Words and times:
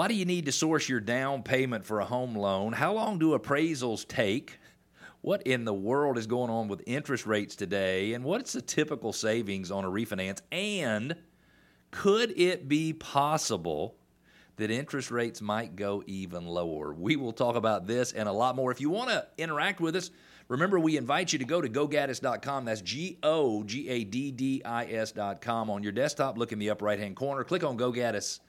Why 0.00 0.08
do 0.08 0.14
you 0.14 0.24
need 0.24 0.46
to 0.46 0.52
source 0.52 0.88
your 0.88 1.00
down 1.00 1.42
payment 1.42 1.84
for 1.84 2.00
a 2.00 2.06
home 2.06 2.34
loan? 2.34 2.72
How 2.72 2.94
long 2.94 3.18
do 3.18 3.38
appraisals 3.38 4.08
take? 4.08 4.58
What 5.20 5.42
in 5.42 5.66
the 5.66 5.74
world 5.74 6.16
is 6.16 6.26
going 6.26 6.50
on 6.50 6.68
with 6.68 6.82
interest 6.86 7.26
rates 7.26 7.54
today? 7.54 8.14
And 8.14 8.24
what's 8.24 8.54
the 8.54 8.62
typical 8.62 9.12
savings 9.12 9.70
on 9.70 9.84
a 9.84 9.90
refinance? 9.90 10.40
And 10.50 11.16
could 11.90 12.32
it 12.38 12.66
be 12.66 12.94
possible 12.94 13.94
that 14.56 14.70
interest 14.70 15.10
rates 15.10 15.42
might 15.42 15.76
go 15.76 16.02
even 16.06 16.46
lower? 16.46 16.94
We 16.94 17.16
will 17.16 17.34
talk 17.34 17.54
about 17.54 17.86
this 17.86 18.12
and 18.12 18.26
a 18.26 18.32
lot 18.32 18.56
more. 18.56 18.72
If 18.72 18.80
you 18.80 18.88
want 18.88 19.10
to 19.10 19.26
interact 19.36 19.82
with 19.82 19.96
us, 19.96 20.10
remember 20.48 20.80
we 20.80 20.96
invite 20.96 21.34
you 21.34 21.38
to 21.40 21.44
go 21.44 21.60
to 21.60 21.68
gogaddis.com. 21.68 22.64
That's 22.64 22.80
G 22.80 23.18
O 23.22 23.64
G 23.64 23.86
A 23.90 24.04
D 24.04 24.30
D 24.30 24.62
I 24.64 24.86
S.com. 24.86 25.68
On 25.68 25.82
your 25.82 25.92
desktop, 25.92 26.38
look 26.38 26.52
in 26.52 26.58
the 26.58 26.70
upper 26.70 26.86
right 26.86 26.98
hand 26.98 27.16
corner, 27.16 27.44
click 27.44 27.64
on 27.64 27.76
Go 27.76 27.92
Gaddis 27.92 28.40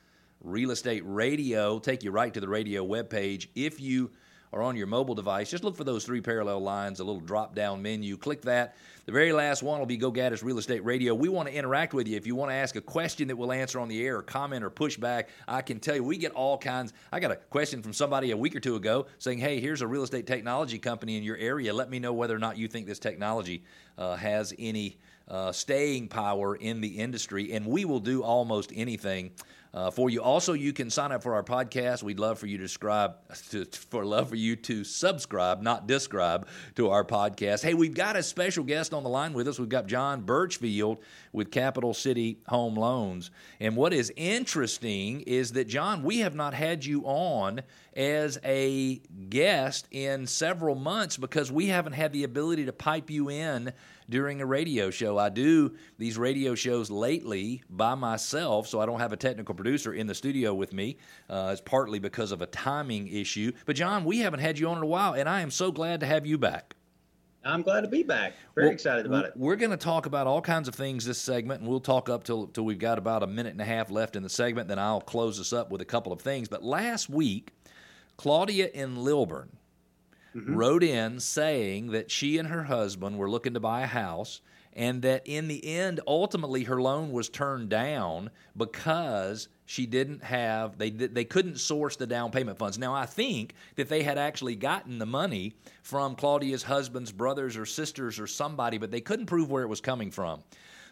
Real 0.44 0.72
Estate 0.72 1.04
Radio, 1.06 1.78
take 1.78 2.04
you 2.04 2.10
right 2.10 2.34
to 2.34 2.40
the 2.40 2.50
radio 2.50 2.84
webpage. 2.84 3.48
If 3.54 3.80
you 3.80 4.10
are 4.52 4.64
on 4.64 4.76
your 4.76 4.88
mobile 4.88 5.14
device, 5.14 5.52
just 5.52 5.64
look 5.64 5.78
for 5.78 5.84
those 5.84 6.04
three 6.04 6.20
parallel 6.20 6.62
lines, 6.62 7.00
a 7.00 7.04
little 7.04 7.22
drop 7.22 7.54
down 7.54 7.80
menu. 7.84 8.18
Click 8.18 8.42
that. 8.42 8.76
The 9.06 9.12
very 9.12 9.34
last 9.34 9.62
one 9.62 9.78
will 9.78 9.86
be 9.86 9.98
Go 9.98 10.12
Gaddis 10.12 10.44
Real 10.44 10.58
Estate 10.58 10.84
Radio. 10.84 11.14
We 11.14 11.30
want 11.30 11.48
to 11.48 11.54
interact 11.54 11.94
with 11.94 12.08
you. 12.08 12.18
If 12.18 12.26
you 12.26 12.36
want 12.36 12.50
to 12.50 12.56
ask 12.56 12.76
a 12.76 12.82
question 12.82 13.28
that 13.28 13.36
we'll 13.36 13.52
answer 13.52 13.80
on 13.80 13.88
the 13.88 14.04
air, 14.04 14.18
or 14.18 14.24
comment 14.24 14.64
or 14.64 14.72
pushback, 14.72 15.26
I 15.48 15.62
can 15.62 15.80
tell 15.80 15.96
you 15.96 16.04
we 16.04 16.18
get 16.18 16.32
all 16.32 16.58
kinds. 16.58 16.92
I 17.12 17.20
got 17.20 17.30
a 17.30 17.36
question 17.36 17.84
from 17.84 17.94
somebody 17.94 18.32
a 18.32 18.38
week 18.38 18.56
or 18.56 18.60
two 18.60 18.76
ago 18.76 19.06
saying, 19.20 19.38
"Hey, 19.38 19.60
here's 19.60 19.82
a 19.82 19.88
real 19.88 20.04
estate 20.04 20.26
technology 20.26 20.80
company 20.80 21.18
in 21.18 21.24
your 21.24 21.38
area. 21.38 21.72
Let 21.72 21.92
me 21.92 22.00
know 22.00 22.14
whether 22.14 22.36
or 22.36 22.40
not 22.40 22.58
you 22.58 22.68
think 22.68 22.88
this 22.88 23.00
technology 23.00 23.64
uh, 24.00 24.16
has 24.16 24.56
any." 24.58 24.98
Uh, 25.28 25.50
staying 25.50 26.10
power 26.10 26.56
in 26.56 26.82
the 26.82 26.90
industry, 26.90 27.54
and 27.54 27.66
we 27.66 27.86
will 27.86 28.02
do 28.02 28.22
almost 28.22 28.74
anything 28.76 29.32
uh, 29.74 29.90
for 29.92 30.10
you. 30.10 30.22
Also, 30.22 30.54
you 30.54 30.74
can 30.74 30.90
sign 30.90 31.12
up 31.12 31.24
for 31.24 31.34
our 31.34 31.44
podcast. 31.44 32.04
We'd 32.04 32.20
love 32.20 32.40
for 32.40 32.48
you 32.48 32.58
to 32.58 32.68
subscribe, 32.68 33.16
to, 33.50 33.66
for 33.66 34.06
love 34.06 34.30
for 34.30 34.36
you 34.36 34.56
to 34.58 34.84
subscribe, 34.84 35.62
not 35.62 35.88
describe, 35.88 36.48
to 36.76 36.90
our 36.90 37.04
podcast. 37.04 37.64
Hey, 37.64 37.74
we've 37.74 37.94
got 37.94 38.16
a 38.16 38.24
special 38.24 38.64
guest 38.64 38.94
on 38.94 39.04
the 39.04 39.10
line 39.10 39.34
with 39.34 39.48
us. 39.48 39.60
We've 39.60 39.70
got 39.70 39.88
John 39.88 40.22
Birchfield 40.22 41.00
with 41.32 41.52
Capital 41.52 41.94
City 41.94 42.40
Home 42.48 42.76
Loans. 42.76 43.32
And 43.60 43.76
what 43.76 43.94
is 43.94 44.12
interesting 44.16 45.22
is 45.22 45.54
that, 45.54 45.68
John, 45.68 46.04
we 46.04 46.20
have 46.20 46.36
not 46.36 46.54
had 46.54 46.84
you 46.86 47.04
on 47.04 47.62
as 47.94 48.40
a 48.44 49.02
guest 49.30 49.88
in 49.92 50.26
several 50.26 50.76
months 50.76 51.18
because 51.18 51.52
we 51.52 51.68
haven't 51.68 51.94
had 51.94 52.14
the 52.14 52.24
ability 52.24 52.66
to 52.66 52.74
pipe 52.74 53.10
you 53.10 53.30
in 53.30 53.74
during 54.10 54.42
a 54.42 54.46
radio 54.46 54.90
show. 54.90 55.18
I 55.18 55.30
do 55.30 55.76
these 55.98 56.18
radio 56.18 56.54
shows 56.54 56.90
lately 56.92 57.64
by 57.70 57.96
myself, 57.96 58.68
so 58.68 58.80
I 58.80 58.86
don't 58.86 59.00
have 59.00 59.14
a 59.14 59.18
technical 59.18 59.56
producer 59.62 59.94
in 59.94 60.08
the 60.08 60.16
studio 60.16 60.56
with 60.56 60.74
me. 60.74 60.98
Uh, 61.30 61.50
it's 61.52 61.62
partly 61.62 62.00
because 62.00 62.32
of 62.32 62.42
a 62.42 62.48
timing 62.48 63.08
issue. 63.08 63.52
But, 63.68 63.76
John, 63.76 64.06
we 64.06 64.20
haven't 64.20 64.40
had 64.40 64.58
you 64.58 64.68
on 64.68 64.78
in 64.78 64.84
a 64.84 64.88
while, 64.88 65.14
and 65.14 65.30
I 65.30 65.42
am 65.42 65.52
so 65.52 65.72
glad 65.72 66.00
to 66.00 66.08
have 66.08 66.26
you 66.26 66.40
back. 66.40 66.76
I'm 67.46 67.62
glad 67.62 67.82
to 67.82 67.88
be 67.88 68.02
back. 68.02 68.34
Very 68.56 68.68
well, 68.68 68.74
excited 68.74 69.06
about 69.06 69.26
it. 69.26 69.34
We're 69.36 69.56
going 69.56 69.72
to 69.72 69.78
talk 69.78 70.08
about 70.08 70.26
all 70.26 70.42
kinds 70.42 70.68
of 70.68 70.74
things 70.74 71.06
this 71.06 71.20
segment, 71.20 71.62
and 71.62 71.70
we'll 71.70 71.80
talk 71.80 72.10
up 72.10 72.24
till, 72.24 72.48
till 72.48 72.66
we've 72.66 72.80
got 72.80 72.98
about 72.98 73.22
a 73.22 73.28
minute 73.28 73.52
and 73.52 73.62
a 73.62 73.66
half 73.66 73.92
left 73.92 74.16
in 74.16 74.24
the 74.24 74.30
segment. 74.30 74.68
Then 74.68 74.80
I'll 74.80 75.02
close 75.02 75.40
us 75.40 75.54
up 75.54 75.72
with 75.72 75.82
a 75.82 75.86
couple 75.86 76.12
of 76.12 76.22
things. 76.22 76.48
But 76.48 76.64
last 76.64 77.08
week, 77.08 77.52
Claudia 78.18 78.70
in 78.74 78.96
Lilburn 79.04 79.50
mm-hmm. 80.36 80.56
wrote 80.56 80.84
in 80.84 81.20
saying 81.20 81.92
that 81.92 82.10
she 82.10 82.40
and 82.40 82.48
her 82.48 82.64
husband 82.64 83.18
were 83.18 83.30
looking 83.30 83.54
to 83.54 83.60
buy 83.60 83.82
a 83.82 83.88
house 83.88 84.42
and 84.74 85.02
that 85.02 85.24
in 85.26 85.48
the 85.48 85.66
end 85.66 86.00
ultimately 86.08 86.64
her 86.64 86.82
loan 86.82 87.12
was 87.12 87.30
turned 87.30 87.70
down 87.70 88.30
because 88.56 89.48
she 89.66 89.86
didn't 89.86 90.24
have 90.24 90.78
they 90.78 90.90
they 90.90 91.26
couldn't 91.26 91.60
source 91.60 91.96
the 91.96 92.08
down 92.08 92.32
payment 92.32 92.58
funds. 92.58 92.78
Now 92.78 92.94
I 92.94 93.06
think 93.06 93.54
that 93.76 93.90
they 93.90 94.04
had 94.04 94.18
actually 94.18 94.56
gotten 94.56 95.00
the 95.00 95.06
money 95.06 95.54
from 95.84 96.16
Claudia's 96.16 96.64
husband's 96.64 97.12
brothers 97.12 97.58
or 97.58 97.66
sisters 97.66 98.20
or 98.20 98.28
somebody 98.28 98.78
but 98.78 98.92
they 98.92 99.02
couldn't 99.02 99.28
prove 99.28 99.50
where 99.50 99.64
it 99.64 99.68
was 99.68 99.82
coming 99.82 100.12
from. 100.12 100.44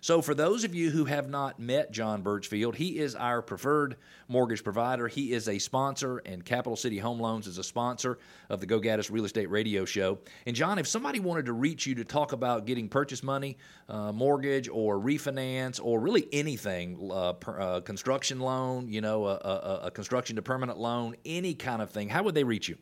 So, 0.01 0.21
for 0.21 0.33
those 0.33 0.63
of 0.63 0.73
you 0.73 0.91
who 0.91 1.05
have 1.05 1.29
not 1.29 1.59
met 1.59 1.91
John 1.91 2.21
Birchfield, 2.21 2.75
he 2.75 2.99
is 2.99 3.15
our 3.15 3.41
preferred 3.41 3.97
mortgage 4.29 4.63
provider. 4.63 5.09
He 5.09 5.33
is 5.33 5.49
a 5.49 5.59
sponsor, 5.59 6.19
and 6.19 6.45
Capital 6.45 6.77
City 6.77 6.97
Home 6.99 7.19
Loans 7.19 7.47
is 7.47 7.57
a 7.57 7.63
sponsor 7.63 8.17
of 8.49 8.61
the 8.61 8.65
Go 8.65 8.79
Gaddis 8.79 9.11
Real 9.11 9.25
Estate 9.25 9.49
Radio 9.49 9.83
Show. 9.83 10.19
And, 10.45 10.55
John, 10.55 10.79
if 10.79 10.87
somebody 10.87 11.19
wanted 11.19 11.47
to 11.47 11.53
reach 11.53 11.85
you 11.85 11.95
to 11.95 12.05
talk 12.05 12.31
about 12.31 12.65
getting 12.65 12.87
purchase 12.87 13.23
money, 13.23 13.57
uh, 13.89 14.13
mortgage, 14.13 14.69
or 14.69 14.97
refinance, 14.97 15.81
or 15.83 15.99
really 15.99 16.29
anything, 16.31 17.09
uh, 17.11 17.33
per, 17.33 17.59
uh, 17.59 17.81
construction 17.81 18.39
loan, 18.39 18.87
you 18.87 19.01
know, 19.01 19.25
a, 19.25 19.35
a, 19.35 19.79
a 19.85 19.91
construction 19.91 20.37
to 20.37 20.41
permanent 20.41 20.79
loan, 20.79 21.15
any 21.25 21.53
kind 21.53 21.81
of 21.81 21.89
thing, 21.89 22.07
how 22.07 22.23
would 22.23 22.35
they 22.35 22.45
reach 22.45 22.69
you? 22.69 22.77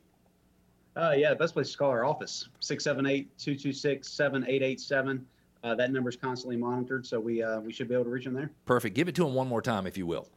Uh, 0.96 1.14
yeah, 1.16 1.30
the 1.30 1.36
best 1.36 1.54
place 1.54 1.72
to 1.72 1.78
call 1.78 1.90
our 1.90 2.06
office 2.06 2.50
678 2.60 3.38
226 3.38 4.08
7887. 4.08 5.26
Uh, 5.68 5.76
that 5.76 5.92
number 5.92 6.10
is 6.10 6.16
constantly 6.16 6.56
monitored, 6.56 7.06
so 7.06 7.20
we 7.20 7.44
uh, 7.44 7.60
we 7.60 7.74
should 7.74 7.90
be 7.90 7.94
able 7.94 8.06
to 8.06 8.10
reach 8.10 8.24
them 8.24 8.34
there. 8.34 8.50
Perfect. 8.66 8.96
Give 8.96 9.10
it 9.10 9.16
to 9.16 9.24
them 9.26 9.34
one 9.34 9.48
more 9.48 9.62
time, 9.62 9.86
if 9.86 9.98
you 9.98 10.06
will. 10.06 10.30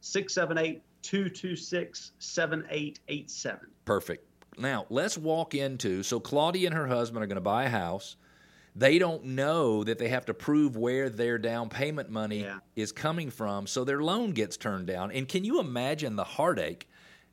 678 0.00 0.82
226 1.02 2.12
7887. 2.18 3.60
Perfect. 3.84 4.26
Now, 4.58 4.86
let's 4.90 5.16
walk 5.16 5.54
into 5.54 6.02
so 6.02 6.18
Claudia 6.18 6.66
and 6.66 6.76
her 6.76 6.88
husband 6.88 7.22
are 7.22 7.28
going 7.28 7.36
to 7.36 7.40
buy 7.40 7.64
a 7.64 7.68
house. 7.68 8.16
They 8.74 8.98
don't 8.98 9.24
know 9.24 9.84
that 9.84 9.98
they 9.98 10.08
have 10.08 10.24
to 10.26 10.34
prove 10.34 10.76
where 10.76 11.08
their 11.08 11.38
down 11.38 11.68
payment 11.68 12.10
money 12.10 12.40
yeah. 12.40 12.58
is 12.74 12.90
coming 12.90 13.30
from, 13.30 13.66
so 13.66 13.84
their 13.84 14.02
loan 14.02 14.32
gets 14.32 14.56
turned 14.56 14.86
down. 14.86 15.12
And 15.12 15.28
can 15.28 15.44
you 15.44 15.60
imagine 15.60 16.16
the 16.16 16.24
heartache 16.24 16.88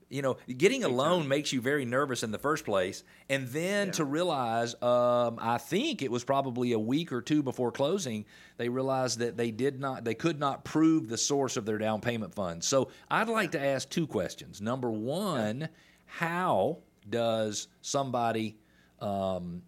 you 0.10 0.22
know, 0.22 0.38
getting 0.58 0.84
a 0.84 0.90
loan 0.90 1.28
makes 1.28 1.54
you 1.54 1.62
very 1.62 1.86
nervous 1.86 2.24
in 2.24 2.32
the 2.32 2.40
first 2.40 2.66
place, 2.66 3.04
and 3.30 3.48
then 3.50 3.88
yeah. 3.88 3.94
to 3.94 4.06
realize, 4.06 4.74
um, 4.82 5.38
I 5.40 5.60
think 5.60 6.02
it 6.02 6.12
was 6.12 6.24
probably 6.24 6.72
a 6.72 6.80
week 6.80 7.12
or 7.12 7.22
two 7.22 7.44
before 7.44 7.72
closing, 7.72 8.26
they 8.58 8.70
realized 8.70 9.20
that 9.20 9.38
they 9.38 9.52
did 9.52 9.80
not, 9.80 10.04
they 10.04 10.16
could 10.16 10.40
not 10.40 10.64
prove 10.64 11.10
the 11.10 11.18
source 11.18 11.58
of 11.58 11.66
their 11.66 11.78
down 11.78 12.02
payment 12.02 12.34
funds. 12.34 12.68
So 12.68 12.90
I'd 13.10 13.30
like 13.30 13.52
to 13.52 13.64
ask 13.64 13.88
two 13.90 14.08
questions. 14.08 14.62
Number 14.62 14.90
one, 14.90 15.70
how 16.06 16.80
does 17.08 17.68
somebody 17.82 18.58
um, 19.00 19.62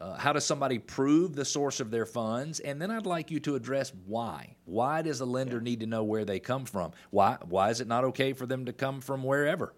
uh, 0.00 0.14
how 0.14 0.32
does 0.32 0.44
somebody 0.44 0.78
prove 0.78 1.34
the 1.34 1.44
source 1.44 1.80
of 1.80 1.90
their 1.90 2.06
funds? 2.06 2.60
And 2.60 2.80
then 2.80 2.90
I'd 2.90 3.06
like 3.06 3.30
you 3.30 3.40
to 3.40 3.54
address 3.54 3.92
why. 4.06 4.56
Why 4.64 5.02
does 5.02 5.20
a 5.20 5.24
lender 5.24 5.56
yeah. 5.56 5.62
need 5.62 5.80
to 5.80 5.86
know 5.86 6.04
where 6.04 6.24
they 6.24 6.38
come 6.38 6.64
from? 6.66 6.92
Why 7.10 7.38
why 7.48 7.70
is 7.70 7.80
it 7.80 7.88
not 7.88 8.04
okay 8.04 8.32
for 8.32 8.46
them 8.46 8.66
to 8.66 8.72
come 8.72 9.00
from 9.00 9.22
wherever? 9.22 9.74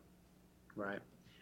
Right. 0.74 0.98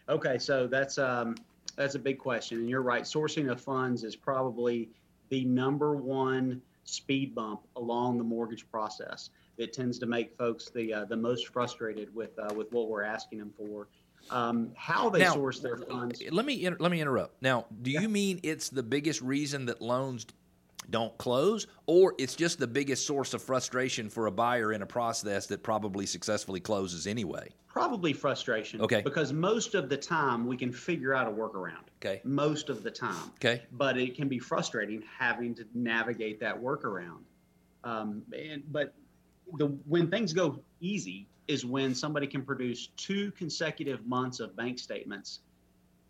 Okay, 0.09 0.37
so 0.37 0.67
that's 0.67 0.97
um, 0.97 1.35
that's 1.75 1.95
a 1.95 1.99
big 1.99 2.19
question, 2.19 2.59
and 2.59 2.69
you're 2.69 2.81
right. 2.81 3.03
Sourcing 3.03 3.51
of 3.51 3.59
funds 3.59 4.03
is 4.03 4.15
probably 4.15 4.89
the 5.29 5.43
number 5.45 5.95
one 5.95 6.61
speed 6.83 7.35
bump 7.35 7.61
along 7.75 8.17
the 8.17 8.23
mortgage 8.23 8.69
process. 8.69 9.31
It 9.57 9.73
tends 9.73 9.97
to 9.99 10.05
make 10.05 10.37
folks 10.37 10.69
the 10.69 10.93
uh, 10.93 11.05
the 11.05 11.17
most 11.17 11.47
frustrated 11.47 12.13
with 12.13 12.37
uh, 12.37 12.53
with 12.53 12.71
what 12.71 12.89
we're 12.89 13.03
asking 13.03 13.39
them 13.39 13.53
for 13.57 13.87
um, 14.29 14.71
how 14.75 15.09
they 15.09 15.19
now, 15.19 15.33
source 15.33 15.59
their 15.59 15.77
funds. 15.77 16.21
Let 16.31 16.45
me 16.45 16.69
let 16.79 16.91
me 16.91 17.01
interrupt. 17.01 17.41
Now, 17.41 17.65
do 17.81 17.91
you 17.91 18.09
mean 18.09 18.39
it's 18.43 18.69
the 18.69 18.83
biggest 18.83 19.21
reason 19.21 19.65
that 19.65 19.81
loans 19.81 20.25
don't 20.89 21.17
close, 21.17 21.67
or 21.85 22.13
it's 22.17 22.35
just 22.35 22.59
the 22.59 22.67
biggest 22.67 23.05
source 23.05 23.33
of 23.33 23.41
frustration 23.41 24.09
for 24.09 24.27
a 24.27 24.31
buyer 24.31 24.73
in 24.73 24.81
a 24.81 24.85
process 24.85 25.45
that 25.47 25.63
probably 25.63 26.05
successfully 26.05 26.59
closes 26.59 27.07
anyway? 27.07 27.49
Probably 27.67 28.13
frustration. 28.13 28.81
Okay. 28.81 29.01
Because 29.01 29.33
most 29.33 29.75
of 29.75 29.89
the 29.89 29.97
time 29.97 30.47
we 30.47 30.57
can 30.57 30.71
figure 30.71 31.13
out 31.13 31.27
a 31.27 31.31
workaround. 31.31 31.83
Okay. 32.01 32.21
Most 32.23 32.69
of 32.69 32.83
the 32.83 32.91
time. 32.91 33.31
Okay. 33.35 33.63
But 33.73 33.97
it 33.97 34.15
can 34.15 34.27
be 34.27 34.39
frustrating 34.39 35.03
having 35.17 35.53
to 35.55 35.65
navigate 35.73 36.39
that 36.39 36.59
workaround. 36.59 37.23
Um, 37.83 38.23
and 38.37 38.63
but 38.71 38.95
the 39.55 39.67
when 39.87 40.09
things 40.09 40.33
go 40.33 40.59
easy, 40.81 41.27
is 41.47 41.65
when 41.65 41.95
somebody 41.95 42.27
can 42.27 42.43
produce 42.43 42.87
two 42.97 43.31
consecutive 43.31 44.05
months 44.05 44.39
of 44.39 44.55
bank 44.55 44.77
statements 44.79 45.39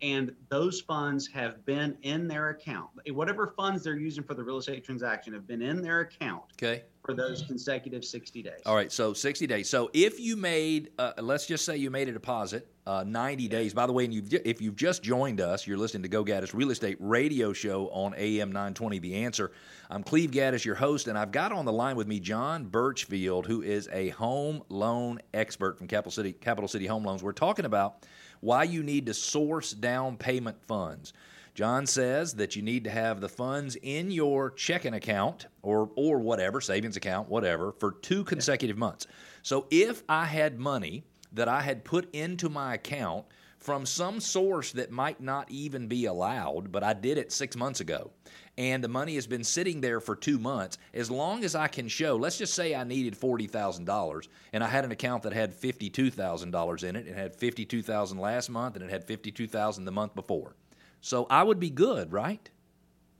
and 0.02 0.34
those 0.48 0.80
funds 0.80 1.26
have 1.28 1.64
been 1.64 1.96
in 2.02 2.28
their 2.28 2.50
account. 2.50 2.90
Whatever 3.10 3.52
funds 3.56 3.82
they're 3.82 3.96
using 3.96 4.22
for 4.22 4.34
the 4.34 4.42
real 4.42 4.58
estate 4.58 4.84
transaction 4.84 5.32
have 5.32 5.46
been 5.46 5.62
in 5.62 5.82
their 5.82 6.00
account. 6.00 6.42
Okay. 6.60 6.84
For 7.04 7.14
those 7.14 7.42
consecutive 7.42 8.04
60 8.04 8.42
days. 8.42 8.60
All 8.66 8.74
right, 8.74 8.92
so 8.92 9.14
60 9.14 9.46
days. 9.46 9.70
So 9.70 9.90
if 9.94 10.20
you 10.20 10.36
made, 10.36 10.90
uh, 10.98 11.12
let's 11.18 11.46
just 11.46 11.64
say 11.64 11.78
you 11.78 11.90
made 11.90 12.08
a 12.08 12.12
deposit, 12.12 12.68
uh, 12.86 13.02
90 13.06 13.48
days. 13.48 13.72
By 13.72 13.86
the 13.86 13.94
way, 13.94 14.04
and 14.04 14.12
you've, 14.12 14.32
if 14.44 14.60
you've 14.60 14.76
just 14.76 15.02
joined 15.02 15.40
us, 15.40 15.66
you're 15.66 15.78
listening 15.78 16.02
to 16.02 16.08
Go 16.08 16.22
Gaddis 16.22 16.52
Real 16.52 16.70
Estate 16.70 16.96
Radio 17.00 17.54
Show 17.54 17.88
on 17.90 18.14
AM 18.16 18.50
920 18.50 18.98
The 18.98 19.14
Answer. 19.24 19.52
I'm 19.88 20.02
Cleve 20.02 20.30
Gaddis, 20.30 20.66
your 20.66 20.74
host, 20.74 21.08
and 21.08 21.16
I've 21.16 21.32
got 21.32 21.50
on 21.50 21.64
the 21.64 21.72
line 21.72 21.96
with 21.96 22.06
me 22.06 22.20
John 22.20 22.66
Birchfield, 22.66 23.46
who 23.46 23.62
is 23.62 23.88
a 23.90 24.10
home 24.10 24.62
loan 24.68 25.18
expert 25.32 25.78
from 25.78 25.86
Capital 25.86 26.12
City, 26.12 26.34
Capital 26.34 26.68
City 26.68 26.86
Home 26.86 27.04
Loans. 27.04 27.22
We're 27.22 27.32
talking 27.32 27.64
about 27.64 28.04
why 28.40 28.64
you 28.64 28.82
need 28.82 29.06
to 29.06 29.14
source 29.14 29.72
down 29.72 30.16
payment 30.16 30.62
funds. 30.66 31.12
John 31.54 31.86
says 31.86 32.34
that 32.34 32.54
you 32.54 32.62
need 32.62 32.84
to 32.84 32.90
have 32.90 33.20
the 33.20 33.28
funds 33.28 33.76
in 33.82 34.12
your 34.12 34.50
checking 34.52 34.94
account 34.94 35.46
or 35.62 35.90
or 35.96 36.20
whatever, 36.20 36.60
savings 36.60 36.96
account, 36.96 37.28
whatever, 37.28 37.72
for 37.72 37.92
two 37.92 38.22
consecutive 38.22 38.78
months. 38.78 39.08
So 39.42 39.66
if 39.70 40.04
I 40.08 40.26
had 40.26 40.60
money 40.60 41.02
that 41.32 41.48
I 41.48 41.62
had 41.62 41.84
put 41.84 42.14
into 42.14 42.48
my 42.48 42.74
account 42.74 43.26
from 43.58 43.84
some 43.84 44.20
source 44.20 44.72
that 44.72 44.90
might 44.90 45.20
not 45.20 45.50
even 45.50 45.88
be 45.88 46.06
allowed, 46.06 46.70
but 46.70 46.84
I 46.84 46.92
did 46.92 47.18
it 47.18 47.32
six 47.32 47.56
months 47.56 47.80
ago. 47.80 48.10
And 48.56 48.82
the 48.82 48.88
money 48.88 49.14
has 49.14 49.26
been 49.26 49.44
sitting 49.44 49.80
there 49.80 50.00
for 50.00 50.16
two 50.16 50.38
months. 50.38 50.78
As 50.94 51.10
long 51.10 51.44
as 51.44 51.54
I 51.54 51.68
can 51.68 51.86
show, 51.88 52.16
let's 52.16 52.38
just 52.38 52.54
say 52.54 52.74
I 52.74 52.84
needed 52.84 53.18
$40,000 53.18 54.28
and 54.52 54.64
I 54.64 54.68
had 54.68 54.84
an 54.84 54.90
account 54.90 55.22
that 55.24 55.32
had 55.32 55.54
$52,000 55.54 56.84
in 56.84 56.96
it. 56.96 57.06
It 57.06 57.14
had 57.14 57.34
52,000 57.34 58.18
last 58.18 58.48
month 58.48 58.76
and 58.76 58.84
it 58.84 58.90
had 58.90 59.04
52,000 59.04 59.84
the 59.84 59.92
month 59.92 60.14
before. 60.14 60.56
So 61.00 61.26
I 61.30 61.42
would 61.42 61.60
be 61.60 61.70
good, 61.70 62.12
right? 62.12 62.48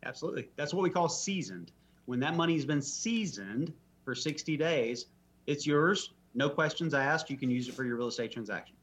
Absolutely. 0.04 0.48
That's 0.56 0.74
what 0.74 0.82
we 0.82 0.90
call 0.90 1.08
seasoned. 1.08 1.72
When 2.06 2.20
that 2.20 2.34
money's 2.34 2.64
been 2.64 2.82
seasoned 2.82 3.72
for 4.04 4.14
60 4.14 4.56
days, 4.56 5.06
it's 5.46 5.66
yours. 5.66 6.14
No 6.34 6.48
questions 6.48 6.94
asked. 6.94 7.30
You 7.30 7.36
can 7.36 7.50
use 7.50 7.68
it 7.68 7.74
for 7.74 7.84
your 7.84 7.96
real 7.96 8.08
estate 8.08 8.32
transaction. 8.32 8.76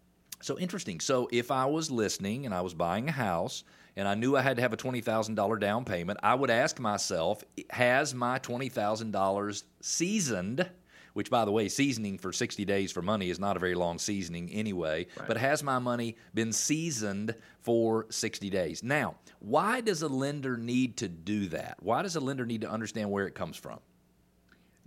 So 0.45 0.59
interesting. 0.59 1.00
So 1.00 1.27
if 1.31 1.50
I 1.50 1.65
was 1.65 1.89
listening 1.89 2.45
and 2.45 2.53
I 2.53 2.62
was 2.62 2.75
buying 2.75 3.09
a 3.09 3.12
house 3.12 3.63
and 3.95 4.07
I 4.07 4.13
knew 4.13 4.38
I 4.38 4.44
had 4.44 4.57
to 4.57 4.62
have 4.62 4.74
a 4.74 4.77
$20,000 4.77 5.59
down 5.59 5.86
payment, 5.86 6.19
I 6.21 6.36
would 6.36 6.51
ask 6.51 6.80
myself, 6.80 7.44
has 7.71 8.13
my 8.13 8.38
$20,000 8.38 9.63
seasoned? 9.81 10.69
Which, 11.13 11.31
by 11.31 11.45
the 11.45 11.51
way, 11.51 11.68
seasoning 11.68 12.19
for 12.19 12.31
60 12.31 12.63
days 12.63 12.92
for 12.92 13.01
money 13.01 13.31
is 13.31 13.39
not 13.39 13.56
a 13.56 13.59
very 13.59 13.74
long 13.74 13.97
seasoning 13.97 14.51
anyway. 14.51 15.07
Right. 15.18 15.27
But 15.27 15.38
has 15.38 15.63
my 15.63 15.80
money 15.80 16.15
been 16.36 16.53
seasoned 16.53 17.33
for 17.62 18.06
60 18.12 18.50
days? 18.51 18.83
Now, 18.83 19.15
why 19.39 19.81
does 19.81 20.03
a 20.03 20.09
lender 20.09 20.57
need 20.57 20.98
to 20.98 21.07
do 21.07 21.48
that? 21.48 21.77
Why 21.80 22.03
does 22.03 22.18
a 22.18 22.19
lender 22.19 22.45
need 22.45 22.62
to 22.62 22.69
understand 22.69 23.09
where 23.09 23.25
it 23.25 23.33
comes 23.33 23.57
from? 23.57 23.80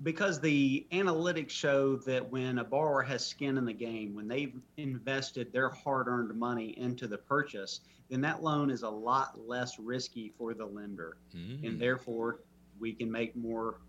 Because 0.02 0.40
the 0.40 0.86
analytics 0.92 1.50
show 1.50 1.96
that 1.96 2.30
when 2.30 2.58
a 2.58 2.64
borrower 2.64 3.02
has 3.02 3.26
skin 3.26 3.58
in 3.58 3.64
the 3.64 3.72
game, 3.72 4.14
when 4.14 4.28
they've 4.28 4.54
invested 4.76 5.52
their 5.52 5.70
hard 5.70 6.06
earned 6.06 6.34
money 6.38 6.78
into 6.78 7.08
the 7.08 7.18
purchase, 7.18 7.80
then 8.08 8.20
that 8.20 8.42
loan 8.42 8.70
is 8.70 8.82
a 8.82 8.88
lot 8.88 9.38
less 9.46 9.78
risky 9.78 10.32
for 10.38 10.54
the 10.54 10.64
lender. 10.64 11.16
Mm. 11.34 11.66
And 11.66 11.80
therefore, 11.80 12.40
we 12.78 12.92
can 12.92 13.10
make 13.10 13.34
more 13.34 13.80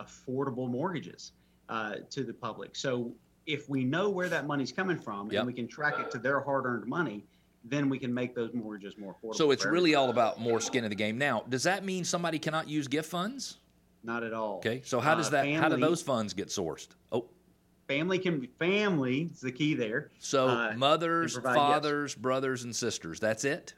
affordable 0.00 0.68
mortgages 0.68 1.32
uh, 1.68 1.96
to 2.10 2.24
the 2.24 2.34
public. 2.34 2.76
So 2.76 3.12
if 3.46 3.68
we 3.68 3.84
know 3.84 4.10
where 4.10 4.28
that 4.28 4.46
money's 4.46 4.72
coming 4.72 4.98
from 4.98 5.30
Yep. 5.30 5.40
and 5.40 5.46
we 5.46 5.54
can 5.54 5.66
track 5.66 5.98
it 5.98 6.10
to 6.10 6.18
their 6.18 6.40
hard 6.40 6.66
earned 6.66 6.86
money, 6.86 7.24
then 7.64 7.88
we 7.88 7.98
can 7.98 8.12
make 8.12 8.34
those 8.34 8.52
mortgages 8.52 8.96
more 8.98 9.14
affordable. 9.14 9.34
So 9.34 9.50
it's 9.50 9.64
really 9.64 9.94
all 9.94 10.10
about 10.10 10.38
more 10.38 10.60
skin 10.60 10.84
in 10.84 10.90
the 10.90 10.96
game. 10.96 11.18
Now, 11.18 11.44
does 11.48 11.62
that 11.64 11.84
mean 11.84 12.04
somebody 12.04 12.38
cannot 12.38 12.68
use 12.68 12.86
gift 12.86 13.10
funds? 13.10 13.58
Not 14.08 14.24
at 14.24 14.32
all. 14.32 14.56
Okay, 14.56 14.80
so 14.84 14.98
how 15.00 15.14
does 15.14 15.28
Uh, 15.28 15.42
that? 15.42 15.52
how 15.54 15.68
do 15.68 15.76
those 15.76 16.02
funds 16.02 16.32
get 16.34 16.48
sourced? 16.48 16.88
Oh, 17.12 17.28
Family 17.86 18.18
can 18.18 18.40
be 18.40 18.46
family 18.58 19.30
is 19.32 19.40
the 19.40 19.52
key 19.52 19.72
there. 19.74 20.10
so 20.18 20.48
Uh, 20.48 20.74
mothers, 20.76 21.34
provide, 21.34 21.50
yes. 21.54 21.56
fathers, 21.56 22.14
brothers, 22.14 22.64
and 22.64 22.74
sisters. 22.74 23.20
That's 23.20 23.44
it. 23.44 23.74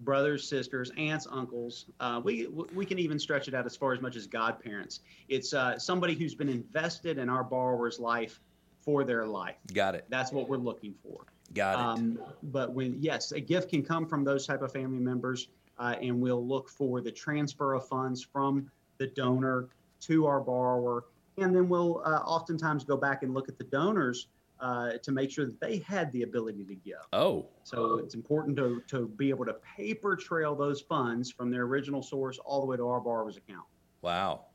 brothers, 0.00 0.48
sisters, 0.48 0.90
aunts, 0.96 1.28
uncles. 1.30 1.86
Uh, 2.00 2.20
we 2.24 2.48
we 2.74 2.84
can 2.84 2.98
even 2.98 3.18
stretch 3.20 3.46
it 3.48 3.54
out 3.54 3.64
as 3.66 3.76
far 3.76 3.92
as 3.92 4.00
much 4.00 4.16
as 4.16 4.26
godparents. 4.26 5.00
It's 5.28 5.52
uh, 5.54 5.78
somebody 5.78 6.14
who's 6.14 6.34
been 6.34 6.48
invested 6.48 7.18
in 7.18 7.28
our 7.28 7.44
borrower's 7.44 8.00
life 8.00 8.40
for 8.80 9.04
their 9.04 9.26
life. 9.26 9.54
Got 9.72 9.94
it. 9.94 10.04
That's 10.08 10.32
what 10.32 10.48
we're 10.48 10.56
looking 10.56 10.92
for. 11.04 11.24
Got 11.54 11.74
it. 11.74 11.78
Um, 12.02 12.18
but 12.44 12.72
when 12.72 12.96
yes, 13.00 13.30
a 13.32 13.38
gift 13.40 13.68
can 13.70 13.82
come 13.84 14.06
from 14.06 14.24
those 14.24 14.44
type 14.46 14.62
of 14.62 14.72
family 14.72 14.98
members, 14.98 15.48
uh, 15.78 15.94
and 16.02 16.20
we'll 16.20 16.44
look 16.44 16.68
for 16.68 17.00
the 17.00 17.12
transfer 17.12 17.74
of 17.74 17.86
funds 17.86 18.22
from 18.24 18.68
the 19.02 19.08
donor 19.08 19.68
to 20.00 20.26
our 20.26 20.40
borrower, 20.40 21.04
and 21.38 21.54
then 21.54 21.68
we'll 21.68 22.02
uh, 22.04 22.20
oftentimes 22.20 22.84
go 22.84 22.96
back 22.96 23.22
and 23.22 23.34
look 23.34 23.48
at 23.48 23.58
the 23.58 23.64
donors 23.64 24.28
uh, 24.60 24.92
to 25.02 25.10
make 25.10 25.30
sure 25.30 25.44
that 25.44 25.60
they 25.60 25.78
had 25.78 26.10
the 26.12 26.22
ability 26.22 26.64
to 26.64 26.74
give. 26.74 27.02
oh, 27.12 27.46
So 27.64 27.98
it's 27.98 28.14
important 28.14 28.56
to, 28.58 28.82
to 28.88 29.08
be 29.08 29.28
able 29.30 29.44
to 29.46 29.54
paper 29.76 30.14
trail 30.14 30.54
those 30.54 30.80
funds 30.80 31.32
from 31.32 31.50
their 31.50 31.62
original 31.62 32.02
source 32.02 32.38
all 32.38 32.60
the 32.60 32.66
way 32.66 32.76
to 32.76 32.86
our 32.88 33.00
borrower's 33.00 33.36
account. 33.36 33.66
wow. 34.00 34.46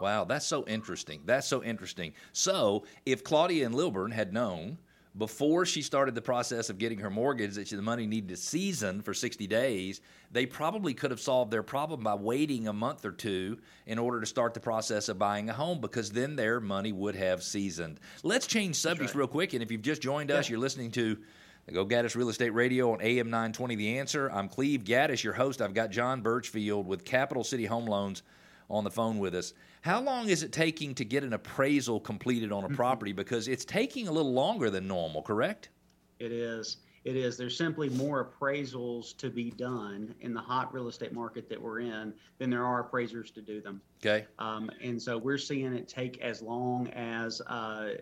Wow, 0.00 0.24
that's 0.24 0.46
so 0.46 0.64
interesting. 0.66 1.20
That's 1.26 1.46
so 1.46 1.62
interesting. 1.62 2.14
So, 2.32 2.84
if 3.04 3.22
Claudia 3.22 3.66
and 3.66 3.74
Lilburn 3.74 4.10
had 4.10 4.32
known 4.32 4.78
before 5.16 5.66
she 5.66 5.82
started 5.82 6.14
the 6.14 6.22
process 6.22 6.70
of 6.70 6.78
getting 6.78 6.98
her 6.98 7.10
mortgage 7.10 7.54
that 7.54 7.68
the 7.68 7.82
money 7.82 8.06
needed 8.06 8.30
to 8.30 8.36
season 8.36 9.02
for 9.02 9.12
60 9.12 9.46
days, 9.46 10.00
they 10.30 10.46
probably 10.46 10.94
could 10.94 11.10
have 11.10 11.20
solved 11.20 11.50
their 11.50 11.62
problem 11.62 12.02
by 12.02 12.14
waiting 12.14 12.66
a 12.66 12.72
month 12.72 13.04
or 13.04 13.12
two 13.12 13.58
in 13.86 13.98
order 13.98 14.20
to 14.20 14.26
start 14.26 14.54
the 14.54 14.60
process 14.60 15.08
of 15.10 15.18
buying 15.18 15.50
a 15.50 15.52
home 15.52 15.80
because 15.80 16.10
then 16.12 16.34
their 16.36 16.60
money 16.60 16.92
would 16.92 17.14
have 17.14 17.42
seasoned. 17.42 18.00
Let's 18.22 18.46
change 18.46 18.76
subjects 18.76 19.14
right. 19.14 19.18
real 19.20 19.28
quick. 19.28 19.52
And 19.52 19.62
if 19.62 19.70
you've 19.70 19.82
just 19.82 20.00
joined 20.00 20.30
us, 20.30 20.48
Yeah. 20.48 20.52
you're 20.52 20.60
listening 20.60 20.90
to 20.92 21.18
the 21.66 21.72
Go 21.72 21.84
Gaddis 21.86 22.16
Real 22.16 22.30
Estate 22.30 22.50
Radio 22.50 22.92
on 22.92 23.02
AM 23.02 23.28
920 23.30 23.76
The 23.76 23.98
Answer. 23.98 24.30
I'm 24.30 24.48
Cleve 24.48 24.82
Gaddis, 24.82 25.22
your 25.22 25.34
host. 25.34 25.60
I've 25.60 25.74
got 25.74 25.90
John 25.90 26.22
Birchfield 26.22 26.86
with 26.86 27.04
Capital 27.04 27.44
City 27.44 27.66
Home 27.66 27.86
Loans 27.86 28.22
on 28.72 28.84
the 28.84 28.90
phone 28.90 29.18
with 29.18 29.34
us. 29.34 29.52
How 29.82 30.00
long 30.00 30.28
is 30.28 30.42
it 30.42 30.50
taking 30.50 30.94
to 30.94 31.04
get 31.04 31.22
an 31.22 31.34
appraisal 31.34 32.00
completed 32.00 32.50
on 32.50 32.64
a 32.64 32.70
property? 32.70 33.12
Because 33.12 33.46
it's 33.46 33.64
taking 33.64 34.08
a 34.08 34.12
little 34.12 34.32
longer 34.32 34.70
than 34.70 34.88
normal, 34.88 35.22
correct? 35.22 35.68
It 36.18 36.32
is. 36.32 36.78
It 37.04 37.16
is. 37.16 37.36
There's 37.36 37.56
simply 37.56 37.90
more 37.90 38.24
appraisals 38.24 39.16
to 39.18 39.28
be 39.28 39.50
done 39.50 40.14
in 40.20 40.32
the 40.32 40.40
hot 40.40 40.72
real 40.72 40.88
estate 40.88 41.12
market 41.12 41.48
that 41.50 41.60
we're 41.60 41.80
in 41.80 42.14
than 42.38 42.48
there 42.48 42.64
are 42.64 42.80
appraisers 42.80 43.30
to 43.32 43.42
do 43.42 43.60
them. 43.60 43.82
Okay. 44.00 44.24
Um, 44.38 44.70
and 44.82 45.00
so 45.02 45.18
we're 45.18 45.38
seeing 45.38 45.74
it 45.74 45.88
take 45.88 46.20
as 46.22 46.40
long 46.40 46.88
as 46.88 47.40
uh, 47.42 47.94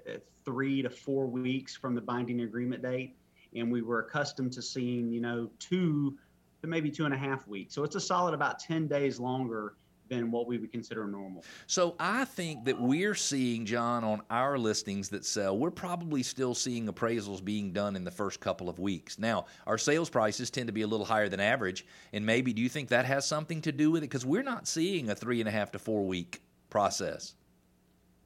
three 0.45 0.83
to 0.83 0.91
four 0.91 1.27
weeks 1.27 1.75
from 1.75 1.95
the 1.95 2.01
binding 2.01 2.43
agreement 2.43 2.83
date. 2.83 3.17
And 3.57 3.73
we 3.73 3.83
were 3.83 4.01
accustomed 4.01 4.53
to 4.53 4.63
seeing, 4.63 5.11
you 5.11 5.21
know, 5.21 5.51
two 5.59 6.17
to 6.61 6.67
maybe 6.69 6.91
two 6.91 7.07
and 7.07 7.15
a 7.15 7.19
half 7.19 7.49
weeks. 7.49 7.75
So 7.75 7.83
it's 7.83 7.97
a 7.97 8.01
solid 8.01 8.35
about 8.35 8.61
10 8.61 8.87
days 8.87 9.19
longer 9.19 9.75
than 10.11 10.31
what 10.31 10.47
we 10.47 10.59
would 10.59 10.71
consider 10.71 11.07
normal. 11.07 11.43
So 11.67 11.95
I 11.99 12.25
think 12.27 12.65
that 12.67 12.79
we're 12.79 13.15
seeing, 13.15 13.65
John, 13.65 14.05
on 14.05 14.21
our 14.29 14.59
listings 14.59 15.09
that 15.11 15.25
sell, 15.25 15.57
we're 15.57 15.71
probably 15.71 16.23
still 16.23 16.55
seeing 16.55 16.87
appraisals 16.87 17.43
being 17.43 17.73
done 17.73 17.97
in 17.97 18.05
the 18.05 18.11
first 18.11 18.41
couple 18.41 18.69
of 18.69 18.79
weeks. 18.79 19.19
Now, 19.19 19.47
our 19.67 19.79
sales 19.79 20.11
prices 20.11 20.51
tend 20.51 20.67
to 20.67 20.73
be 20.73 20.83
a 20.83 20.87
little 20.87 21.07
higher 21.07 21.29
than 21.29 21.41
average, 21.41 21.87
and 22.13 22.27
maybe 22.27 22.53
do 22.53 22.61
you 22.61 22.69
think 22.69 22.89
that 22.89 23.07
has 23.07 23.27
something 23.27 23.63
to 23.63 23.73
do 23.73 23.93
with 23.93 24.03
it? 24.03 24.11
Because 24.11 24.27
we're 24.27 24.43
not 24.43 24.67
seeing 24.67 25.09
a 25.11 25.15
three 25.15 25.41
and 25.41 25.49
a 25.49 25.53
half 25.53 25.71
to 25.73 25.79
four 25.79 26.05
week 26.05 26.43
process. 26.69 27.37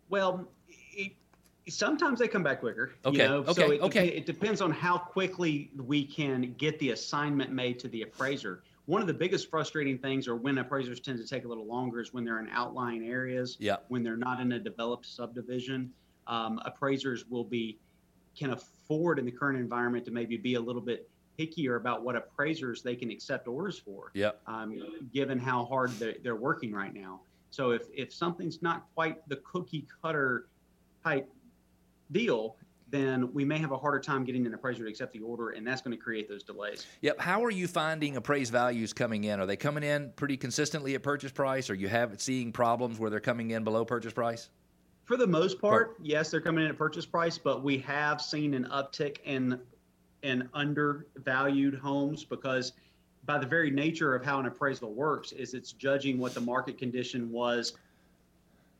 Well, 0.08 0.48
it, 0.68 1.12
sometimes 1.68 2.18
they 2.18 2.28
come 2.28 2.42
back 2.42 2.60
quicker. 2.60 2.92
Okay, 3.04 3.18
You 3.18 3.28
know? 3.28 3.36
okay, 3.40 3.52
so 3.52 3.70
it, 3.70 3.80
okay. 3.82 4.08
It 4.08 4.24
depends 4.24 4.62
on 4.62 4.70
how 4.70 4.96
quickly 4.96 5.70
we 5.76 6.04
can 6.04 6.54
get 6.56 6.78
the 6.78 6.90
assignment 6.90 7.52
made 7.52 7.78
to 7.80 7.88
the 7.88 8.02
appraiser. 8.02 8.62
One 8.86 9.00
of 9.00 9.06
the 9.06 9.14
biggest 9.14 9.48
frustrating 9.48 9.98
things, 9.98 10.28
or 10.28 10.36
when 10.36 10.58
appraisers 10.58 11.00
tend 11.00 11.18
to 11.18 11.26
take 11.26 11.44
a 11.44 11.48
little 11.48 11.66
longer, 11.66 12.00
is 12.00 12.12
when 12.12 12.24
they're 12.24 12.40
in 12.40 12.48
outlying 12.50 13.06
areas. 13.08 13.56
Yeah. 13.58 13.76
When 13.88 14.02
they're 14.02 14.16
not 14.16 14.40
in 14.40 14.52
a 14.52 14.58
developed 14.58 15.06
subdivision, 15.06 15.90
um, 16.26 16.60
appraisers 16.64 17.26
will 17.26 17.44
be 17.44 17.78
can 18.36 18.50
afford 18.50 19.18
in 19.18 19.24
the 19.24 19.30
current 19.30 19.58
environment 19.58 20.04
to 20.04 20.10
maybe 20.10 20.36
be 20.36 20.54
a 20.54 20.60
little 20.60 20.82
bit 20.82 21.08
pickier 21.38 21.76
about 21.76 22.02
what 22.02 22.16
appraisers 22.16 22.82
they 22.82 22.96
can 22.96 23.10
accept 23.10 23.46
orders 23.48 23.78
for 23.78 24.10
Yep. 24.14 24.40
um, 24.46 24.76
given 25.12 25.38
how 25.38 25.64
hard 25.64 25.90
they're, 25.92 26.16
they're 26.22 26.36
working 26.36 26.72
right 26.72 26.92
now. 26.92 27.20
So 27.50 27.70
if, 27.70 27.82
if 27.94 28.12
something's 28.12 28.60
not 28.60 28.86
quite 28.94 29.26
the 29.28 29.36
cookie 29.36 29.86
cutter 30.02 30.46
type 31.04 31.28
deal, 32.10 32.56
then 32.88 33.32
we 33.32 33.44
may 33.44 33.58
have 33.58 33.72
a 33.72 33.78
harder 33.78 33.98
time 33.98 34.24
getting 34.24 34.46
an 34.46 34.54
appraiser 34.54 34.84
to 34.84 34.90
accept 34.90 35.12
the 35.12 35.20
order, 35.20 35.50
and 35.50 35.66
that's 35.66 35.80
going 35.80 35.96
to 35.96 36.02
create 36.02 36.28
those 36.28 36.42
delays. 36.42 36.86
Yep. 37.00 37.20
How 37.20 37.44
are 37.44 37.50
you 37.50 37.66
finding 37.66 38.16
appraised 38.16 38.52
values 38.52 38.92
coming 38.92 39.24
in? 39.24 39.40
Are 39.40 39.46
they 39.46 39.56
coming 39.56 39.82
in 39.82 40.12
pretty 40.16 40.36
consistently 40.36 40.94
at 40.94 41.02
purchase 41.02 41.32
price, 41.32 41.70
or 41.70 41.74
you 41.74 41.88
have 41.88 42.20
seeing 42.20 42.52
problems 42.52 42.98
where 42.98 43.10
they're 43.10 43.20
coming 43.20 43.50
in 43.50 43.64
below 43.64 43.84
purchase 43.84 44.12
price? 44.12 44.50
For 45.04 45.16
the 45.16 45.26
most 45.26 45.60
part, 45.60 45.96
yes, 46.02 46.30
they're 46.30 46.40
coming 46.40 46.64
in 46.64 46.70
at 46.70 46.78
purchase 46.78 47.04
price, 47.04 47.36
but 47.36 47.62
we 47.62 47.78
have 47.78 48.20
seen 48.20 48.54
an 48.54 48.66
uptick 48.70 49.18
in 49.24 49.60
in 50.22 50.48
undervalued 50.54 51.74
homes 51.74 52.24
because 52.24 52.72
by 53.26 53.38
the 53.38 53.46
very 53.46 53.70
nature 53.70 54.14
of 54.14 54.24
how 54.24 54.40
an 54.40 54.46
appraisal 54.46 54.94
works 54.94 55.32
is 55.32 55.52
it's 55.52 55.72
judging 55.72 56.18
what 56.18 56.32
the 56.32 56.40
market 56.40 56.78
condition 56.78 57.30
was 57.30 57.74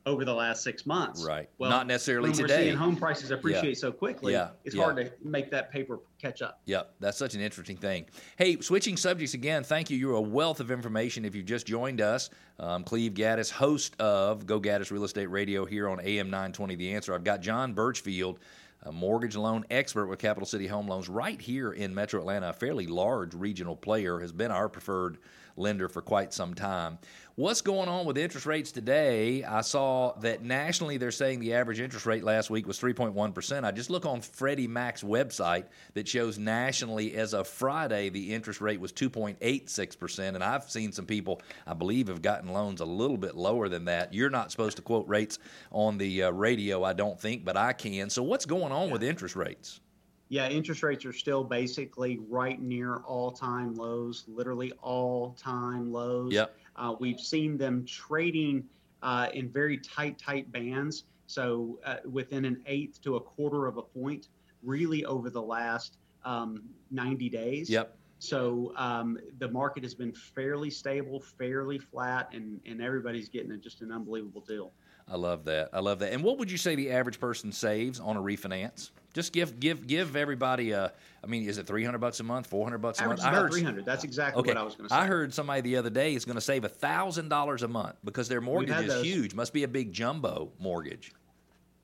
over 0.07 0.25
the 0.25 0.35
last 0.35 0.63
six 0.63 0.85
months. 0.85 1.25
Right. 1.25 1.49
Well, 1.59 1.71
not 1.71 1.87
necessarily 1.87 2.29
when 2.31 2.37
today. 2.39 2.57
We're 2.57 2.63
seeing 2.65 2.77
home 2.77 2.97
prices 2.97 3.31
appreciate 3.31 3.79
so 3.79 3.91
quickly. 3.91 4.33
Yeah, 4.35 4.51
It's 4.65 4.75
yeah. 4.75 4.83
hard 4.83 4.97
to 4.97 5.11
make 5.23 5.51
that 5.51 5.71
paper 5.73 6.01
catch 6.21 6.43
up. 6.43 6.61
Yep, 6.67 6.95
that's 7.01 7.17
such 7.17 7.35
an 7.35 7.41
interesting 7.41 7.77
thing. 7.77 8.07
Hey, 8.37 8.61
switching 8.61 8.97
subjects 8.99 9.35
again, 9.35 9.65
thank 9.65 9.89
you. 9.89 9.97
You're 9.97 10.17
a 10.17 10.21
wealth 10.21 10.61
of 10.61 10.71
information 10.71 11.25
if 11.25 11.35
you've 11.35 11.47
just 11.47 11.67
joined 11.67 12.01
us. 12.03 12.29
Um, 12.59 12.85
Cleve 12.85 13.15
Gaddis, 13.15 13.51
host 13.51 13.97
of 13.99 14.47
Go 14.47 14.61
Gaddis 14.61 14.91
Real 14.91 15.05
Estate 15.05 15.27
Radio 15.31 15.65
here 15.65 15.89
on 15.89 16.01
AM 16.01 16.29
920 16.29 16.75
The 16.77 16.95
Answer. 16.95 17.15
I've 17.15 17.25
got 17.25 17.41
John 17.41 17.73
Birchfield, 17.73 18.41
a 18.85 18.93
mortgage 18.93 19.37
loan 19.37 19.65
expert 19.71 20.07
with 20.07 20.19
Capital 20.19 20.47
City 20.47 20.67
Home 20.67 20.87
Loans 20.87 21.09
right 21.09 21.41
here 21.41 21.73
in 21.73 21.95
Metro 21.95 22.21
Atlanta, 22.21 22.51
a 22.51 22.53
fairly 22.53 22.87
large 22.87 23.35
regional 23.35 23.77
player, 23.77 24.21
has 24.21 24.33
been 24.33 24.51
our 24.51 24.69
preferred 24.69 25.19
lender 25.57 25.89
for 25.89 26.03
quite 26.03 26.33
some 26.33 26.55
time. 26.55 26.99
What's 27.37 27.63
going 27.63 27.89
on 27.89 28.07
with 28.07 28.17
interest 28.17 28.47
rates 28.47 28.71
today? 28.71 29.43
I 29.43 29.63
saw 29.63 30.13
that 30.21 30.45
nationally 30.45 30.99
they're 30.99 31.11
saying 31.11 31.41
the 31.41 31.55
average 31.55 31.81
interest 31.81 32.07
rate 32.07 32.23
last 32.23 32.49
week 32.49 32.65
was 32.65 32.79
3.1%. 32.79 33.65
I 33.65 33.73
just 33.73 33.91
look 33.91 34.07
on 34.07 34.21
Freddie 34.21 34.69
Mac's 34.69 35.03
website 35.03 35.65
that 35.95 36.07
shows 36.07 36.39
nationally 36.39 37.17
as 37.17 37.35
of 37.35 37.49
Friday 37.49 38.09
the 38.09 38.33
interest 38.33 38.61
rate 38.61 38.81
was 38.81 38.93
2.86%. 38.93 40.35
And 40.37 40.45
I've 40.45 40.71
seen 40.71 40.93
some 40.93 41.07
people, 41.07 41.43
I 41.67 41.75
believe, 41.75 42.07
have 42.07 42.23
gotten 42.23 42.53
loans 42.53 42.81
a 42.81 42.85
little 42.85 43.17
bit 43.17 43.35
lower 43.35 43.69
than 43.69 43.87
that. 43.87 44.15
You're 44.15 44.31
not 44.31 44.53
supposed 44.53 44.77
to 44.77 44.83
quote 44.83 45.09
rates 45.09 45.41
on 45.73 45.99
the 45.99 46.25
uh, 46.25 46.31
radio, 46.31 46.85
I 46.85 46.93
don't 46.93 47.19
think, 47.21 47.45
but 47.45 47.57
I 47.57 47.73
can. 47.73 48.11
So 48.11 48.23
what's 48.23 48.47
going 48.47 48.71
on 48.71 48.74
yeah. 48.83 48.93
with 48.93 49.03
interest 49.03 49.37
rates? 49.37 49.81
Yeah, 50.29 50.49
interest 50.49 50.83
rates 50.83 51.05
are 51.05 51.13
still 51.13 51.45
basically 51.45 52.19
right 52.29 52.61
near 52.61 52.97
all 53.07 53.31
time 53.31 53.75
lows, 53.75 54.25
literally 54.27 54.73
all 54.83 55.37
time 55.39 55.93
lows. 55.93 56.33
Yep. 56.33 56.57
Uh, 56.77 56.95
we've 56.99 57.21
seen 57.21 57.57
them 57.57 57.85
trading 57.85 58.65
uh, 59.03 59.29
in 59.35 59.49
very 59.49 59.79
tight, 59.79 60.19
tight 60.19 60.51
bands. 60.51 61.05
So 61.27 61.79
uh, 61.85 61.97
within 62.11 62.45
an 62.45 62.63
eighth 62.67 63.01
to 63.03 63.17
a 63.17 63.21
quarter 63.21 63.67
of 63.67 63.77
a 63.77 63.83
point, 63.83 64.29
really 64.63 65.05
over 65.05 65.31
the 65.31 65.43
last 65.43 65.99
um, 66.25 66.63
90 66.91 67.29
days. 67.29 67.71
Yep. 67.71 67.97
So 68.19 68.73
um, 68.77 69.19
the 69.39 69.49
market 69.49 69.83
has 69.83 69.95
been 69.95 70.13
fairly 70.13 70.71
stable, 70.71 71.21
fairly 71.21 71.79
flat, 71.79 72.31
and, 72.33 72.61
and 72.65 72.81
everybody's 72.81 73.29
getting 73.29 73.53
a, 73.53 73.57
just 73.57 73.83
an 73.83 73.93
unbelievable 73.93 74.41
deal. 74.41 74.73
I 75.09 75.17
love 75.17 75.45
that. 75.45 75.71
I 75.73 75.81
love 75.81 75.99
that. 75.99 76.13
And 76.13 76.23
what 76.23 76.39
would 76.39 76.51
you 76.51 76.57
say 76.57 76.75
the 76.75 76.91
average 76.91 77.21
person 77.21 77.53
saves 77.53 78.01
on 78.01 78.17
a 78.17 78.21
refinance? 78.21 78.91
Just 79.13 79.33
give 79.33 79.61
give 79.61 79.87
give 79.87 80.17
everybody 80.17 80.73
a. 80.73 80.93
I 81.23 81.27
mean, 81.27 81.49
is 81.49 81.59
it 81.59 81.67
three 81.67 81.85
hundred 81.85 81.99
bucks 81.99 82.21
a 82.21 82.25
month, 82.25 82.47
four 82.47 82.65
hundred 82.65 82.79
bucks 82.79 82.99
a 82.99 83.05
average 83.05 83.21
month? 83.21 83.29
I 83.29 83.39
heard 83.39 83.51
three 83.53 83.63
hundred. 83.63 83.85
That's 83.85 84.03
exactly 84.03 84.41
okay. 84.41 84.51
what 84.51 84.57
I 84.57 84.63
was 84.63 84.75
going 84.75 84.89
to 84.89 84.95
say. 84.95 85.01
I 85.01 85.07
heard 85.07 85.33
somebody 85.33 85.61
the 85.61 85.77
other 85.77 85.91
day 85.91 86.15
is 86.15 86.25
going 86.25 86.35
to 86.35 86.41
save 86.41 86.65
thousand 86.65 87.29
dollars 87.29 87.63
a 87.63 87.69
month 87.69 87.97
because 88.03 88.29
their 88.29 88.41
mortgage 88.41 88.87
is 88.87 89.03
huge. 89.03 89.35
Must 89.35 89.53
be 89.53 89.63
a 89.63 89.69
big 89.69 89.93
jumbo 89.93 90.51
mortgage. 90.59 91.13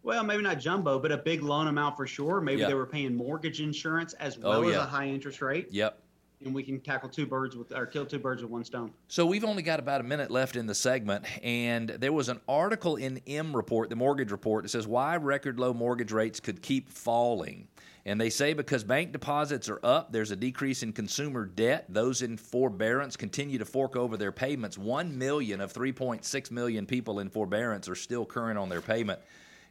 Well, 0.03 0.25
maybe 0.25 0.43
not 0.43 0.59
jumbo, 0.59 0.99
but 0.99 1.13
a 1.13 1.19
big 1.19 1.43
loan 1.43 1.69
amount 1.69 1.97
for 1.97 2.07
sure. 2.07 2.41
Maybe 2.41 2.61
yep. 2.61 2.69
they 2.69 2.75
were 2.75 2.87
paying 2.87 3.15
mortgage 3.15 3.61
insurance 3.61 4.15
as 4.15 4.39
oh, 4.43 4.49
well 4.49 4.59
oh, 4.61 4.69
yeah. 4.69 4.79
as 4.79 4.85
a 4.85 4.87
high 4.87 5.07
interest 5.07 5.43
rate. 5.43 5.69
Yep 5.71 6.01
and 6.45 6.55
we 6.55 6.63
can 6.63 6.81
tackle 6.81 7.09
two 7.09 7.27
birds 7.27 7.57
with 7.57 7.73
or 7.73 7.87
kill 7.87 8.07
two 8.07 8.19
birds 8.19 8.43
with 8.43 8.51
one 8.51 8.65
stone. 8.65 8.91
So 9.09 9.27
we've 9.27 9.45
only 9.45 9.63
got 9.63 9.79
about 9.79 10.01
a 10.01 10.05
minute 10.05 10.31
left 10.31 10.57
in 10.57 10.67
the 10.67 10.75
segment, 10.75 11.27
and 11.45 11.89
there 11.91 12.13
was 12.13 12.29
an 12.29 12.41
article 12.49 12.97
in 12.97 13.21
M 13.27 13.55
Report, 13.55 13.91
the 13.91 13.97
mortgage 13.97 14.31
report, 14.31 14.65
that 14.65 14.71
says 14.71 14.87
why 14.87 15.17
record 15.17 15.59
low 15.59 15.75
mortgage 15.75 16.13
rates 16.13 16.41
could 16.41 16.63
keep 16.63 16.89
falling. 16.89 17.69
And 18.07 18.19
they 18.19 18.31
say 18.31 18.55
because 18.55 18.83
bank 18.83 19.13
deposits 19.13 19.69
are 19.69 19.81
up, 19.83 20.11
there's 20.11 20.31
a 20.31 20.37
decrease 20.37 20.83
in 20.83 20.95
consumer 20.95 21.45
debt. 21.45 21.85
Those 21.91 22.23
in 22.23 22.39
forbearance 22.39 23.15
continue 23.15 23.59
to 23.59 23.67
fork 23.67 23.95
over 23.95 24.17
their 24.17 24.33
payments. 24.33 24.79
One 24.79 25.19
million 25.19 25.61
of 25.61 25.75
3.6 25.75 26.51
million 26.51 26.87
people 26.87 27.21
in 27.21 27.29
forbearance 27.29 27.91
are 27.91 27.95
still 27.95 28.25
current 28.25 28.59
on 28.59 28.71
their 28.71 28.81
payment. 28.81 29.21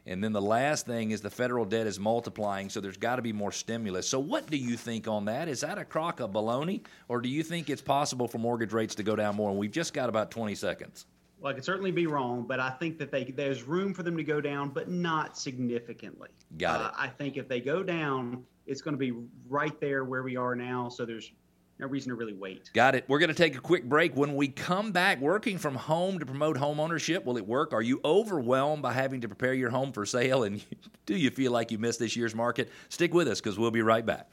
And 0.06 0.24
then 0.24 0.32
the 0.32 0.40
last 0.40 0.86
thing 0.86 1.10
is 1.10 1.20
the 1.20 1.30
federal 1.30 1.64
debt 1.64 1.86
is 1.86 2.00
multiplying, 2.00 2.70
so 2.70 2.80
there's 2.80 2.96
got 2.96 3.16
to 3.16 3.22
be 3.22 3.32
more 3.32 3.52
stimulus. 3.52 4.08
So, 4.08 4.18
what 4.18 4.46
do 4.50 4.56
you 4.56 4.76
think 4.76 5.06
on 5.06 5.26
that? 5.26 5.46
Is 5.48 5.60
that 5.60 5.78
a 5.78 5.84
crock 5.84 6.20
of 6.20 6.30
baloney, 6.30 6.82
or 7.08 7.20
do 7.20 7.28
you 7.28 7.42
think 7.42 7.68
it's 7.68 7.82
possible 7.82 8.26
for 8.26 8.38
mortgage 8.38 8.72
rates 8.72 8.94
to 8.96 9.02
go 9.02 9.14
down 9.14 9.36
more? 9.36 9.50
And 9.50 9.58
we've 9.58 9.70
just 9.70 9.92
got 9.92 10.08
about 10.08 10.30
20 10.30 10.54
seconds. 10.54 11.06
Well, 11.40 11.52
I 11.52 11.54
could 11.54 11.64
certainly 11.64 11.90
be 11.90 12.06
wrong, 12.06 12.44
but 12.46 12.60
I 12.60 12.70
think 12.70 12.98
that 12.98 13.10
they, 13.10 13.24
there's 13.24 13.62
room 13.62 13.94
for 13.94 14.02
them 14.02 14.16
to 14.16 14.24
go 14.24 14.40
down, 14.40 14.68
but 14.70 14.90
not 14.90 15.38
significantly. 15.38 16.28
Got 16.58 16.80
it. 16.80 16.86
Uh, 16.86 16.90
I 16.98 17.08
think 17.08 17.38
if 17.38 17.48
they 17.48 17.60
go 17.60 17.82
down, 17.82 18.44
it's 18.66 18.82
going 18.82 18.92
to 18.92 18.98
be 18.98 19.12
right 19.48 19.78
there 19.80 20.04
where 20.04 20.22
we 20.22 20.36
are 20.36 20.54
now. 20.54 20.90
So 20.90 21.06
there's 21.06 21.32
no 21.80 21.86
reason 21.86 22.10
to 22.10 22.14
really 22.14 22.34
wait. 22.34 22.70
Got 22.74 22.94
it. 22.94 23.04
We're 23.08 23.18
going 23.18 23.28
to 23.28 23.34
take 23.34 23.56
a 23.56 23.60
quick 23.60 23.84
break. 23.84 24.14
When 24.14 24.36
we 24.36 24.48
come 24.48 24.92
back, 24.92 25.20
working 25.20 25.58
from 25.58 25.74
home 25.74 26.18
to 26.18 26.26
promote 26.26 26.56
home 26.56 26.78
ownership, 26.78 27.24
will 27.24 27.36
it 27.36 27.46
work? 27.46 27.72
Are 27.72 27.82
you 27.82 28.00
overwhelmed 28.04 28.82
by 28.82 28.92
having 28.92 29.22
to 29.22 29.28
prepare 29.28 29.54
your 29.54 29.70
home 29.70 29.92
for 29.92 30.04
sale? 30.04 30.44
And 30.44 30.62
do 31.06 31.16
you 31.16 31.30
feel 31.30 31.52
like 31.52 31.70
you 31.70 31.78
missed 31.78 31.98
this 31.98 32.16
year's 32.16 32.34
market? 32.34 32.70
Stick 32.90 33.14
with 33.14 33.28
us 33.28 33.40
because 33.40 33.58
we'll 33.58 33.70
be 33.70 33.82
right 33.82 34.04
back. 34.04 34.30